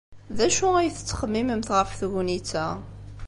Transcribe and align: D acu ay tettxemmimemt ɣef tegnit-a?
D 0.37 0.39
acu 0.47 0.67
ay 0.75 0.89
tettxemmimemt 0.91 1.69
ɣef 1.77 1.91
tegnit-a? 1.99 2.67